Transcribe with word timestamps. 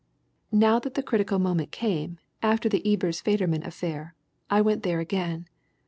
Now 0.55 0.79
that 0.79 0.95
the 0.95 1.03
critical 1.03 1.37
moment 1.37 1.69
came, 1.69 2.17
after 2.41 2.67
the 2.67 2.81
Ebers 2.91 3.21
Federman 3.21 3.63
affair, 3.63 4.15
I 4.49 4.59
went 4.59 4.81
there 4.81 4.99
again. 4.99 5.47